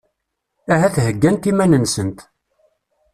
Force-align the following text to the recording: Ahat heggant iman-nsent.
Ahat 0.73 0.95
heggant 1.05 1.49
iman-nsent. 1.51 2.19